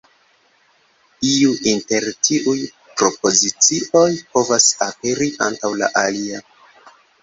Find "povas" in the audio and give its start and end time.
4.35-4.75